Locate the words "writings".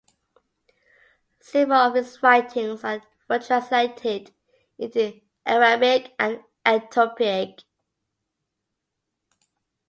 2.23-2.81